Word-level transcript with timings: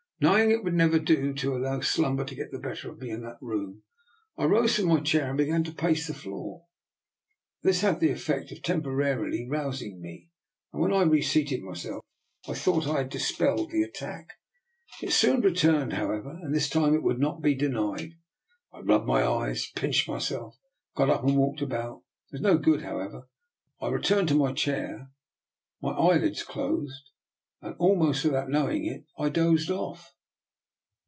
Knowing 0.23 0.51
it 0.51 0.63
would 0.63 0.75
never 0.75 0.99
do 0.99 1.33
to 1.33 1.55
allow 1.57 1.79
slumber 1.79 2.23
to 2.23 2.35
get 2.35 2.51
the 2.51 2.59
better 2.59 2.91
of 2.91 3.01
me 3.01 3.09
in 3.09 3.21
that 3.23 3.41
room, 3.41 3.81
I 4.37 4.45
rose 4.45 4.75
from 4.75 4.85
my 4.85 4.99
chair 4.99 5.29
and 5.29 5.37
began 5.39 5.63
to 5.63 5.71
pace, 5.73 6.05
the 6.05 6.13
floor. 6.13 6.67
This 7.63 7.81
had 7.81 7.99
the 7.99 8.11
effect 8.11 8.51
of 8.51 8.61
temporarily 8.61 9.47
rousing 9.49 9.99
me, 9.99 10.29
and 10.71 10.79
when 10.79 10.93
I 10.93 11.01
reseated 11.01 11.63
myself 11.63 12.03
I 12.47 12.53
thought 12.53 12.85
I 12.85 12.99
had 12.99 13.09
dispelled 13.09 13.71
the 13.71 13.81
attack. 13.81 14.33
It 15.01 15.11
soon 15.11 15.41
returned, 15.41 15.93
however, 15.93 16.37
and 16.43 16.53
this 16.53 16.69
time 16.69 16.93
it 16.93 17.01
would 17.01 17.17
not 17.17 17.41
be 17.41 17.55
denied. 17.55 18.11
I 18.71 18.81
rubbed 18.81 19.07
my 19.07 19.25
eyes, 19.27 19.71
I 19.75 19.79
pinched 19.79 20.07
my 20.07 20.19
self, 20.19 20.55
I 20.95 20.99
got 20.99 21.09
up 21.09 21.23
and 21.23 21.35
walked 21.35 21.63
about. 21.63 22.03
It 22.27 22.33
was 22.33 22.41
no 22.41 22.59
good, 22.59 22.83
however; 22.83 23.27
I 23.81 23.87
returned 23.89 24.27
to 24.27 24.35
my 24.35 24.53
chair, 24.53 25.09
my 25.81 25.93
eyelids 25.93 26.43
closed, 26.43 27.07
and 27.63 27.75
almost 27.77 28.25
without 28.25 28.49
knowing 28.49 28.85
it 28.85 29.05
I 29.19 29.29
dozed 29.29 29.69
off. 29.69 30.15